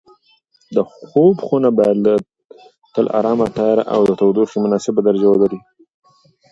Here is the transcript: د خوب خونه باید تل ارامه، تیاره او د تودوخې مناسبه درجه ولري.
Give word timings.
د 0.75 0.77
خوب 1.09 1.35
خونه 1.47 1.69
باید 1.79 2.03
تل 2.93 3.05
ارامه، 3.19 3.47
تیاره 3.57 3.83
او 3.93 4.01
د 4.09 4.11
تودوخې 4.19 4.57
مناسبه 4.65 5.01
درجه 5.07 5.27
ولري. 5.29 5.59